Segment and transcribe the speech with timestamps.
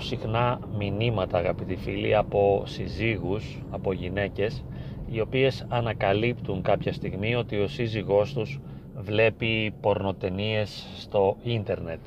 [0.00, 4.64] συχνά μηνύματα αγαπητοί φίλοι από συζύγους, από γυναίκες
[5.10, 8.60] οι οποίες ανακαλύπτουν κάποια στιγμή ότι ο σύζυγός τους
[8.96, 11.98] βλέπει πορνοτενίες στο ίντερνετ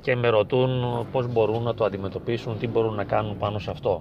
[0.00, 0.70] και με ρωτούν
[1.12, 4.00] πώς μπορούν να το αντιμετωπίσουν, τι μπορούν να κάνουν πάνω σε αυτό.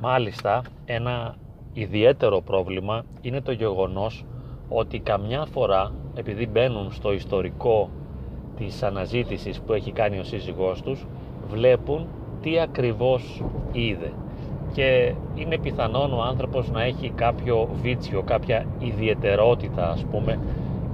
[0.00, 1.36] Μάλιστα, ένα
[1.72, 4.24] ιδιαίτερο πρόβλημα είναι το γεγονός
[4.68, 7.90] ότι καμιά φορά, επειδή μπαίνουν στο ιστορικό
[8.56, 11.06] της αναζήτησης που έχει κάνει ο σύζυγός τους,
[11.48, 12.06] βλέπουν
[12.42, 14.12] τι ακριβώς είδε
[14.72, 20.38] και είναι πιθανόν ο άνθρωπος να έχει κάποιο βίτσιο, κάποια ιδιαιτερότητα ας πούμε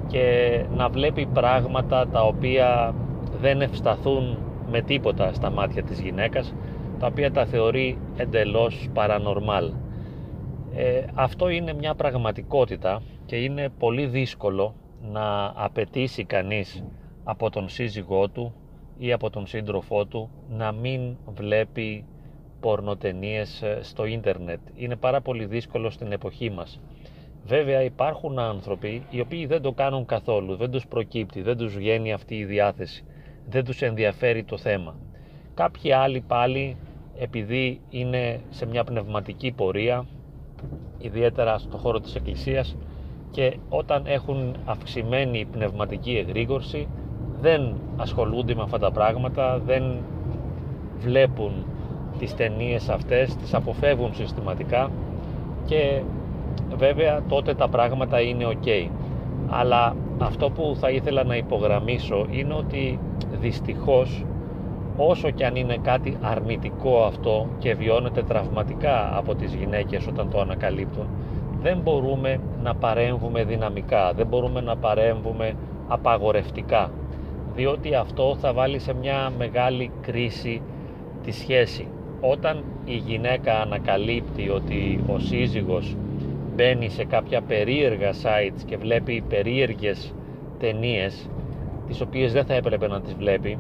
[0.06, 2.94] και να βλέπει πράγματα τα οποία
[3.40, 4.38] δεν ευσταθούν
[4.70, 6.54] με τίποτα στα μάτια της γυναίκας
[6.98, 9.72] τα οποία τα θεωρεί εντελώς παρανορμάλ.
[10.74, 14.74] Ε, αυτό είναι μια πραγματικότητα και είναι πολύ δύσκολο
[15.12, 16.84] να απαιτήσει κανείς
[17.24, 18.54] από τον σύζυγό του
[18.98, 22.04] ή από τον σύντροφό του να μην βλέπει
[22.60, 24.60] πορνοτενίες ε, στο ίντερνετ.
[24.76, 26.80] Είναι πάρα πολύ δύσκολο στην εποχή μας.
[27.44, 32.12] Βέβαια υπάρχουν άνθρωποι οι οποίοι δεν το κάνουν καθόλου, δεν τους προκύπτει, δεν τους βγαίνει
[32.12, 33.04] αυτή η διάθεση,
[33.48, 34.94] δεν τους ενδιαφέρει το θέμα.
[35.54, 36.76] Κάποιοι άλλοι πάλι
[37.18, 40.06] επειδή είναι σε μια πνευματική πορεία,
[40.98, 42.76] ιδιαίτερα στο χώρο της Εκκλησίας
[43.30, 46.88] και όταν έχουν αυξημένη πνευματική εγρήγορση
[47.40, 49.82] δεν ασχολούνται με αυτά τα πράγματα, δεν
[50.98, 51.52] βλέπουν
[52.18, 54.90] τις ταινίες αυτές, τις αποφεύγουν συστηματικά
[55.64, 56.00] και
[56.76, 58.88] βέβαια τότε τα πράγματα είναι ok.
[59.48, 62.98] Αλλά αυτό που θα ήθελα να υπογραμμίσω είναι ότι
[63.40, 64.24] δυστυχώς
[64.96, 70.40] όσο και αν είναι κάτι αρνητικό αυτό και βιώνεται τραυματικά από τις γυναίκες όταν το
[70.40, 71.06] ανακαλύπτουν
[71.62, 75.54] δεν μπορούμε να παρέμβουμε δυναμικά, δεν μπορούμε να παρέμβουμε
[75.88, 76.90] απαγορευτικά
[77.58, 80.62] διότι αυτό θα βάλει σε μια μεγάλη κρίση
[81.24, 81.86] τη σχέση.
[82.20, 85.96] Όταν η γυναίκα ανακαλύπτει ότι ο σύζυγος
[86.54, 90.14] μπαίνει σε κάποια περίεργα sites και βλέπει περίεργες
[90.58, 91.30] ταινίες
[91.86, 93.58] τις οποίες δεν θα έπρεπε να τις βλέπει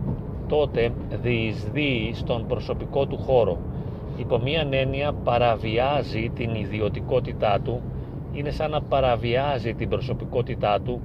[0.48, 0.92] τότε
[1.22, 3.58] διεισδύει στον προσωπικό του χώρο
[4.16, 7.80] υπό μία έννοια παραβιάζει την ιδιωτικότητά του
[8.32, 11.00] είναι σαν να παραβιάζει την προσωπικότητά του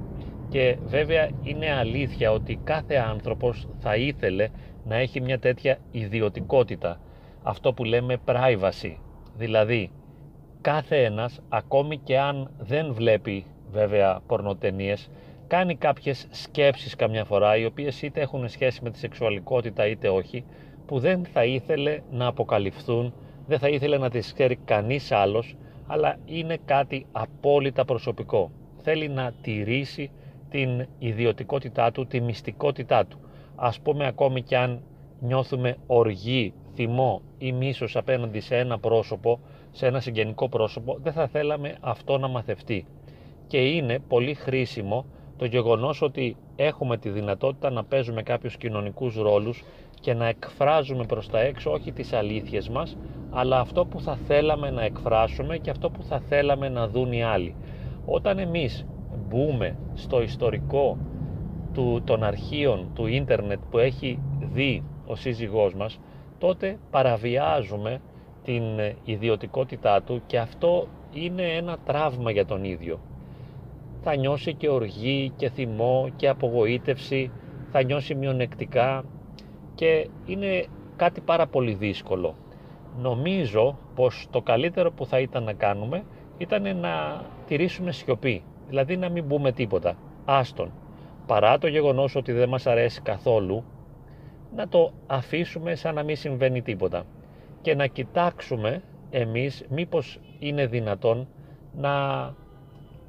[0.53, 4.49] και βέβαια είναι αλήθεια ότι κάθε άνθρωπος θα ήθελε
[4.83, 6.99] να έχει μια τέτοια ιδιωτικότητα.
[7.43, 8.95] Αυτό που λέμε privacy.
[9.37, 9.91] Δηλαδή
[10.61, 15.09] κάθε ένας ακόμη και αν δεν βλέπει βέβαια πορνοτενίες
[15.47, 20.45] κάνει κάποιες σκέψεις καμιά φορά οι οποίες είτε έχουν σχέση με τη σεξουαλικότητα είτε όχι
[20.85, 23.13] που δεν θα ήθελε να αποκαλυφθούν
[23.47, 25.55] δεν θα ήθελε να τις ξέρει κανείς άλλος
[25.87, 28.51] αλλά είναι κάτι απόλυτα προσωπικό.
[28.81, 30.11] Θέλει να τηρήσει
[30.53, 33.17] την ιδιωτικότητά του, τη μυστικότητά του.
[33.55, 34.81] Ας πούμε ακόμη και αν
[35.19, 39.39] νιώθουμε οργή, θυμό ή μίσος απέναντι σε ένα πρόσωπο,
[39.71, 42.85] σε ένα συγγενικό πρόσωπο, δεν θα θέλαμε αυτό να μαθευτεί.
[43.47, 45.05] Και είναι πολύ χρήσιμο
[45.37, 49.63] το γεγονός ότι έχουμε τη δυνατότητα να παίζουμε κάποιους κοινωνικούς ρόλους
[49.99, 52.97] και να εκφράζουμε προς τα έξω όχι τις αλήθειες μας,
[53.31, 57.23] αλλά αυτό που θα θέλαμε να εκφράσουμε και αυτό που θα θέλαμε να δουν οι
[57.23, 57.55] άλλοι.
[58.05, 58.85] Όταν εμείς
[59.33, 60.97] μπούμε στο ιστορικό
[61.73, 64.19] του, των αρχείων του ίντερνετ που έχει
[64.53, 65.99] δει ο σύζυγός μας,
[66.37, 68.01] τότε παραβιάζουμε
[68.43, 68.63] την
[69.03, 72.99] ιδιωτικότητά του και αυτό είναι ένα τραύμα για τον ίδιο.
[74.01, 77.31] Θα νιώσει και οργή και θυμό και απογοήτευση,
[77.71, 79.03] θα νιώσει μειονεκτικά
[79.75, 82.35] και είναι κάτι πάρα πολύ δύσκολο.
[83.01, 86.03] Νομίζω πως το καλύτερο που θα ήταν να κάνουμε
[86.37, 89.95] ήταν να τηρήσουμε σιωπή δηλαδή να μην πούμε τίποτα.
[90.25, 90.71] Άστον,
[91.25, 93.63] παρά το γεγονός ότι δεν μας αρέσει καθόλου,
[94.55, 97.03] να το αφήσουμε σαν να μην συμβαίνει τίποτα
[97.61, 101.27] και να κοιτάξουμε εμείς μήπως είναι δυνατόν
[101.75, 101.91] να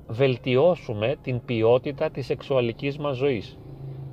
[0.06, 3.58] βελτιώσουμε την ποιότητα της σεξουαλικής μας ζωής.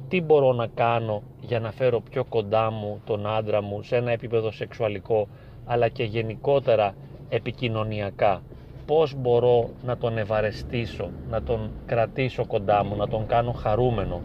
[0.07, 4.11] Τι μπορώ να κάνω για να φέρω πιο κοντά μου τον άντρα μου σε ένα
[4.11, 5.27] επίπεδο σεξουαλικό
[5.65, 6.95] αλλά και γενικότερα
[7.29, 8.41] επικοινωνιακά;
[8.91, 14.21] Πώς μπορώ να τον ευαρεστήσω, να τον κρατήσω κοντά μου, να τον κάνω χαρούμενο,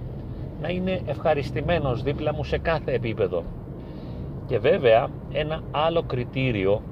[0.61, 3.45] να είναι ευχαριστημένος δίπλα μου σε κάθε επίπεδο.
[4.47, 6.83] Και βέβαια ένα άλλο κριτήριο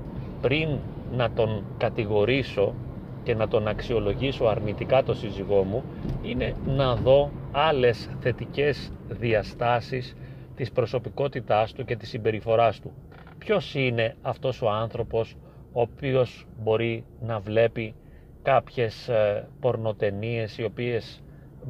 [0.40, 0.68] πριν
[1.16, 2.74] να τον κατηγορήσω
[3.22, 5.82] και να τον αξιολογήσω αρνητικά το σύζυγό μου
[6.22, 10.16] είναι να δω άλλες θετικές διαστάσεις
[10.56, 12.92] της προσωπικότητάς του και της συμπεριφοράς του.
[13.38, 15.36] Ποιος είναι αυτός ο άνθρωπος
[15.76, 17.94] ο οποίος μπορεί να βλέπει
[18.42, 21.22] κάποιες ε, πορνοτενίες οι οποίες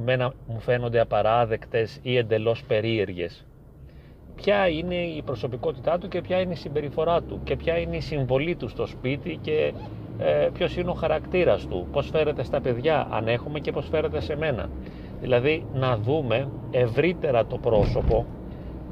[0.04, 3.44] μένα μου φαίνονται απαράδεκτες ή εντελώς περίεργες.
[4.34, 8.00] ποια είναι η προσωπικότητά του και ποια είναι η συμπεριφορά του και ποια είναι η
[8.00, 9.72] συμβολή του στο σπίτι και
[10.18, 14.20] ε, ποιος είναι ο χαρακτήρας του, πώς φέρεται στα παιδιά, αν έχουμε και πώς φέρεται
[14.20, 14.68] σε μένα.
[15.20, 18.26] Δηλαδή να δούμε ευρύτερα το πρόσωπο,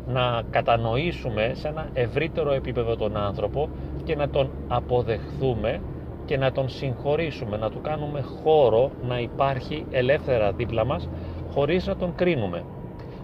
[0.07, 3.69] να κατανοήσουμε σε ένα ευρύτερο επίπεδο τον άνθρωπο
[4.05, 5.81] και να τον αποδεχθούμε
[6.25, 11.09] και να τον συγχωρήσουμε, να του κάνουμε χώρο να υπάρχει ελεύθερα δίπλα μας
[11.55, 12.65] χωρίς να τον κρίνουμε.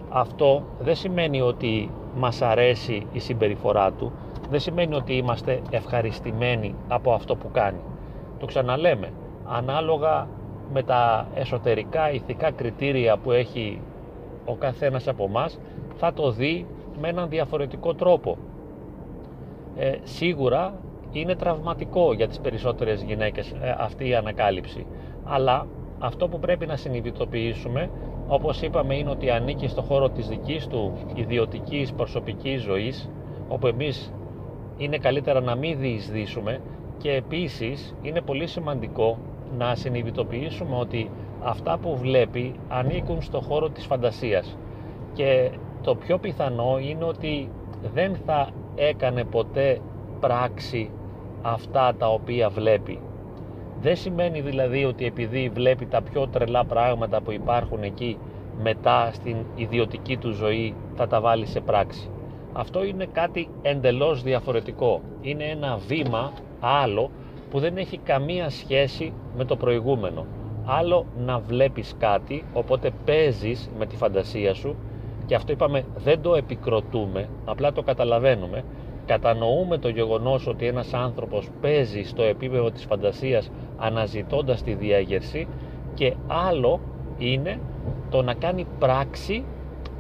[0.09, 4.13] Αυτό δεν σημαίνει ότι μας αρέσει η συμπεριφορά του,
[4.51, 7.81] δεν σημαίνει ότι είμαστε ευχαριστημένοι από αυτό που κάνει.
[8.39, 9.11] Το ξαναλέμε,
[9.47, 10.29] ανάλογα
[10.73, 13.81] με τα εσωτερικά ηθικά κριτήρια που έχει
[14.45, 15.59] ο καθένας από μας
[15.97, 16.67] θα το δει
[17.01, 18.39] με έναν διαφορετικό τρόπο.
[19.81, 20.75] Ε, σίγουρα
[21.13, 24.87] είναι τραυματικό για τις περισσότερες γυναίκες ε, αυτή η ανακάλυψη.
[25.25, 25.67] Αλλά
[25.99, 27.91] αυτό που πρέπει να συνειδητοποιήσουμε
[28.29, 33.11] όπως είπαμε είναι ότι ανήκει στο χώρο της δικής του ιδιωτικής προσωπικής ζωής
[33.49, 34.13] όπου εμείς
[34.77, 36.61] είναι καλύτερα να μην διεισδύσουμε
[36.99, 39.19] και επίσης είναι πολύ σημαντικό
[39.59, 41.11] να συνειδητοποιήσουμε ότι
[41.43, 44.57] αυτά που βλέπει ανήκουν στο χώρο της φαντασίας.
[45.13, 45.51] Και
[45.83, 47.51] το πιο πιθανό είναι ότι
[47.95, 48.49] δεν θα
[48.79, 49.81] έκανε ποτέ
[50.21, 50.91] πράξη
[51.43, 53.01] αυτά τα οποία βλέπει.
[53.81, 58.19] Δεν σημαίνει δηλαδή ότι επειδή βλέπει τα πιο τρελά πράγματα που υπάρχουν εκεί
[58.63, 62.11] μετά στην ιδιωτική του ζωή θα τα βάλει σε πράξη.
[62.53, 65.01] Αυτό είναι κάτι εντελώς διαφορετικό.
[65.21, 67.11] Είναι ένα βήμα άλλο
[67.51, 70.27] που δεν έχει καμία σχέση με το προηγούμενο.
[70.65, 74.77] Άλλο να βλέπεις κάτι, οπότε παίζεις με τη φαντασία σου
[75.29, 78.65] και αυτό είπαμε δεν το επικροτούμε, απλά το καταλαβαίνουμε.
[79.07, 85.49] Κατανοούμε το γεγονός ότι ένας άνθρωπος παίζει στο επίπεδο της φαντασίας αναζητώντας τη διάγερση
[85.95, 86.81] και άλλο
[87.19, 87.61] είναι
[88.11, 89.45] το να κάνει πράξη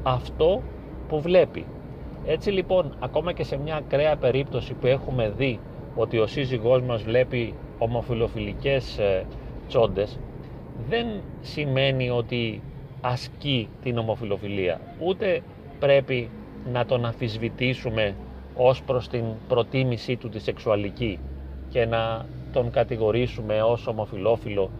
[0.02, 0.62] αυτό
[1.08, 1.64] που βλέπει.
[2.26, 5.60] Έτσι λοιπόν, ακόμα και σε μια ακραία περίπτωση που έχουμε δει
[5.94, 9.26] ότι ο σύζυγός μας βλέπει ομοφιλοφιλικές ε,
[9.68, 10.18] τσόντες,
[10.88, 11.06] δεν
[11.40, 12.62] σημαίνει ότι
[13.00, 14.80] ασκεί την ομοφιλοφιλία.
[14.98, 15.42] Ούτε
[15.78, 16.30] πρέπει
[16.72, 18.14] να τον αμφισβητήσουμε
[18.56, 21.18] ως προς την προτίμησή του τη σεξουαλική
[21.68, 24.70] και να τον κατηγορήσουμε ως ομοφιλόφιλο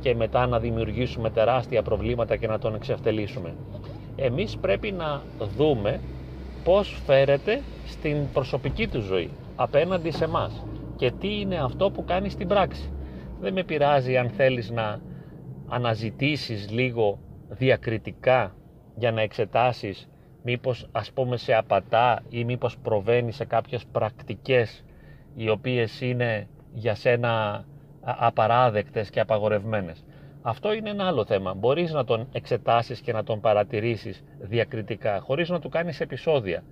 [0.00, 3.54] και μετά να δημιουργήσουμε τεράστια προβλήματα και να τον εξευτελίσουμε.
[4.16, 5.22] Εμείς πρέπει να
[5.56, 6.00] δούμε
[6.64, 10.64] πώς φέρεται στην προσωπική του ζωή απέναντι σε μας
[10.96, 12.90] και τι είναι αυτό που κάνει στην πράξη.
[13.40, 15.00] Δεν με πειράζει αν θέλεις να
[15.68, 18.54] αναζητήσεις λίγο διακριτικά
[18.96, 20.08] για να εξετάσεις
[20.42, 24.84] μήπως ας πούμε σε απατά ή μήπως προβαίνει σε κάποιες πρακτικές
[25.34, 27.64] οι οποίες είναι για σένα
[28.00, 30.04] απαράδεκτες και απαγορευμένες.
[30.42, 31.54] Αυτό είναι ένα άλλο θέμα.
[31.54, 36.62] Μπορείς να τον εξετάσεις και να τον παρατηρήσεις διακριτικά, χωρίς να του κάνεις επεισόδια.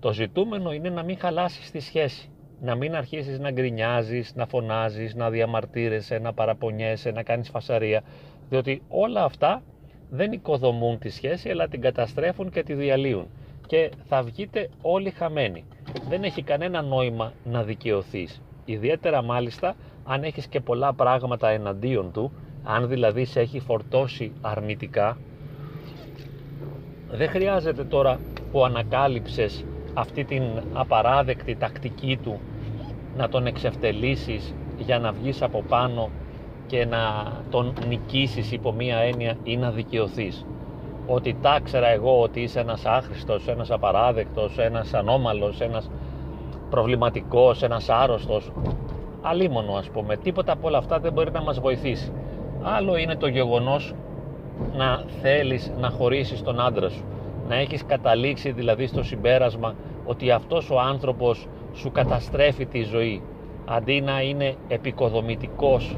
[0.00, 2.30] Το ζητούμενο είναι να μην χαλάσεις τη σχέση.
[2.60, 8.02] Να μην αρχίσεις να γκρινιάζεις, να φωνάζεις, να διαμαρτύρεσαι, να παραπονιέσαι, να κάνεις φασαρία.
[8.48, 9.62] Διότι όλα αυτά
[10.14, 13.26] δεν οικοδομούν τη σχέση, αλλά την καταστρέφουν και τη διαλύουν.
[13.66, 15.64] Και θα βγείτε όλοι χαμένοι.
[16.08, 18.42] Δεν έχει κανένα νόημα να δικαιωθείς.
[18.64, 22.32] Ιδιαίτερα μάλιστα αν έχεις και πολλά πράγματα εναντίον του,
[22.64, 25.18] αν δηλαδή σε έχει φορτώσει αρνητικά,
[27.10, 28.20] δεν χρειάζεται τώρα
[28.52, 29.64] που ανακάλυψες
[29.94, 30.42] αυτή την
[30.72, 32.40] απαράδεκτη τακτική του
[33.16, 36.10] να τον εξευτελίσεις για να βγεις από πάνω
[36.72, 40.46] και να τον νικήσεις υπό μία έννοια ή να δικαιωθείς.
[41.06, 45.90] Ότι τα ξέρα εγώ ότι είσαι ένας άχρηστος, ένας απαράδεκτος, ένας ανώμαλος, ένας
[46.70, 48.52] προβληματικός, ένας άρρωστος
[49.22, 52.12] αλίμονο ας πούμε, τίποτα από όλα αυτά δεν μπορεί να μας βοηθήσει.
[52.62, 53.94] Άλλο είναι το γεγονός
[54.76, 57.04] να θέλεις να χωρίσεις τον άντρα σου,
[57.48, 59.74] να έχεις καταλήξει δηλαδή στο συμπέρασμα
[60.04, 63.22] ότι αυτός ο άνθρωπος σου καταστρέφει τη ζωή,
[63.64, 65.96] αντί να είναι επικοδομητικός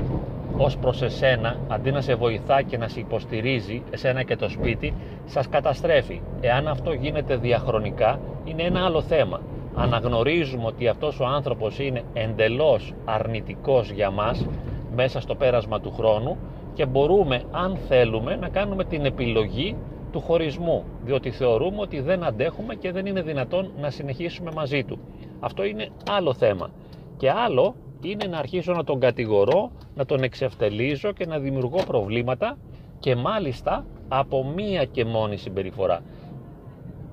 [0.56, 4.94] ως προς εσένα, αντί να σε βοηθά και να σε υποστηρίζει εσένα και το σπίτι,
[5.24, 6.20] σας καταστρέφει.
[6.40, 9.40] Εάν αυτό γίνεται διαχρονικά, είναι ένα άλλο θέμα
[9.74, 14.46] αναγνωρίζουμε ότι αυτός ο άνθρωπος είναι εντελώς αρνητικός για μας
[14.94, 16.36] μέσα στο πέρασμα του χρόνου
[16.74, 19.76] και μπορούμε αν θέλουμε να κάνουμε την επιλογή
[20.12, 24.98] του χωρισμού διότι θεωρούμε ότι δεν αντέχουμε και δεν είναι δυνατόν να συνεχίσουμε μαζί του.
[25.40, 26.70] Αυτό είναι άλλο θέμα.
[27.16, 32.58] Και άλλο είναι να αρχίσω να τον κατηγορώ, να τον εξευτελίζω και να δημιουργώ προβλήματα
[32.98, 36.00] και μάλιστα από μία και μόνη συμπεριφορά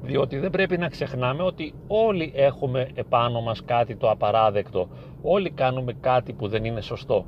[0.02, 4.88] διότι δεν πρέπει να ξεχνάμε ότι όλοι έχουμε επάνω μας κάτι το απαράδεκτο,
[5.22, 7.26] όλοι κάνουμε κάτι που δεν είναι σωστό.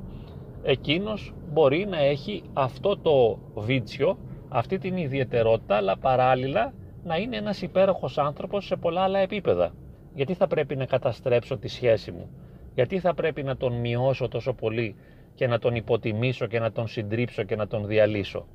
[0.62, 4.18] Εκείνος μπορεί να έχει αυτό το βίτσιο,
[4.48, 6.72] αυτή την ιδιαιτερότητα, αλλά παράλληλα
[7.04, 9.74] να είναι ένας υπέροχος άνθρωπος σε πολλά άλλα επίπεδα.
[10.14, 12.28] Γιατί θα πρέπει να καταστρέψω τη σχέση μου;
[12.74, 14.96] Γιατί θα πρέπει να τον μειώσω τόσο πολύ
[15.34, 18.46] και να τον υποτιμήσω και να τον συντρίψω και να τον διαλύσω;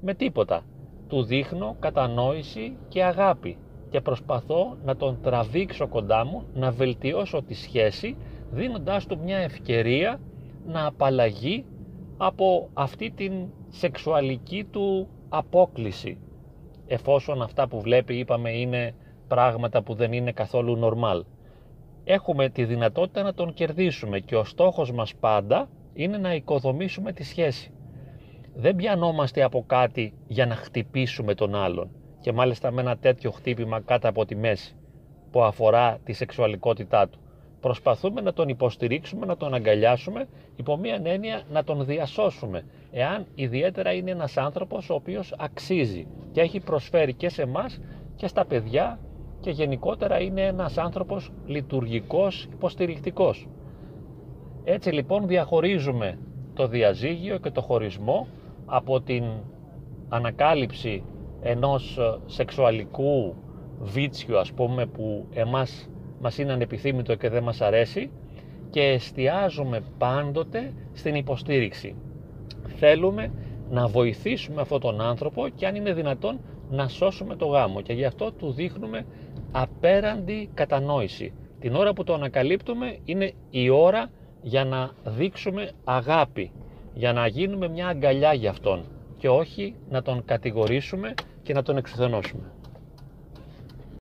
[0.00, 0.62] Με τίποτα.
[1.08, 3.56] Του δείχνω κατανόηση και αγάπη
[3.90, 8.16] και προσπαθώ να τον τραβήξω κοντά μου, να βελτιώσω τη σχέση
[8.50, 10.20] δίνοντάς του μια ευκαιρία
[10.66, 11.64] να απαλλαγεί
[12.16, 13.32] από αυτή την
[13.68, 16.18] σεξουαλική του απόκληση
[16.86, 18.94] εφόσον αυτά που βλέπει είπαμε είναι
[19.28, 21.20] πράγματα που δεν είναι καθόλου normal.
[22.04, 27.24] Έχουμε τη δυνατότητα να τον κερδίσουμε και ο στόχος μας πάντα είναι να οικοδομήσουμε τη
[27.24, 27.72] σχέση.
[28.54, 31.90] Δεν πιανόμαστε από κάτι για να χτυπήσουμε τον άλλον
[32.20, 34.74] και μάλιστα με ένα τέτοιο χτύπημα κάτω από τη μέση
[35.30, 37.18] που αφορά τη σεξουαλικότητά του.
[37.60, 43.92] Προσπαθούμε να τον υποστηρίξουμε, να τον αγκαλιάσουμε, υπό μία έννοια να τον διασώσουμε, εάν ιδιαίτερα
[43.92, 47.80] είναι ένας άνθρωπος ο οποίος αξίζει και έχει προσφέρει και σε εμάς
[48.16, 48.98] και στα παιδιά
[49.40, 53.48] και γενικότερα είναι ένας άνθρωπος λειτουργικός, υποστηρικτικός.
[54.64, 56.18] Έτσι λοιπόν διαχωρίζουμε
[56.54, 58.26] το διαζύγιο και το χωρισμό
[58.66, 59.24] από την
[60.08, 61.02] ανακάλυψη
[61.40, 63.34] ενός σεξουαλικού
[63.80, 65.88] βίτσιου ας πούμε που εμάς
[66.20, 68.10] μας είναι ανεπιθύμητο και δεν μας αρέσει
[68.70, 71.94] και εστιάζουμε πάντοτε στην υποστήριξη.
[72.76, 73.32] Θέλουμε
[73.70, 78.04] να βοηθήσουμε αυτόν τον άνθρωπο και αν είναι δυνατόν να σώσουμε το γάμο και γι'
[78.04, 79.06] αυτό του δείχνουμε
[79.52, 81.32] απέραντη κατανόηση.
[81.60, 84.10] Την ώρα που το ανακαλύπτουμε είναι η ώρα
[84.42, 86.52] για να δείξουμε αγάπη,
[86.94, 88.84] για να γίνουμε μια αγκαλιά για αυτόν
[89.18, 92.52] και όχι να τον κατηγορήσουμε και να τον εξουθενώσουμε.